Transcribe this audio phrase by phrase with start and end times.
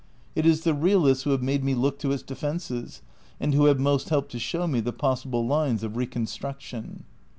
[0.35, 3.03] It is the realists who have made me look to its defences
[3.39, 7.03] and who have most helped to show me the possible lines of reconstruc tion.